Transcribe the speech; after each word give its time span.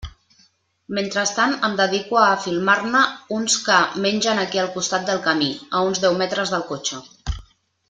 Mentrestant 0.97 1.51
em 1.67 1.75
dedico 1.81 2.17
a 2.21 2.29
filmar-ne 2.45 3.03
uns 3.37 3.59
que 3.67 3.77
mengen 4.07 4.43
aquí 4.47 4.63
al 4.65 4.73
costat 4.79 5.07
del 5.11 5.23
camí, 5.29 5.51
a 5.81 5.85
uns 5.91 6.03
deu 6.07 6.19
metres 6.25 6.57
del 6.57 6.67
cotxe. 6.73 7.05